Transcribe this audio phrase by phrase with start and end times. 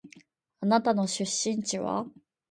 [0.61, 2.07] あなたの出身地は？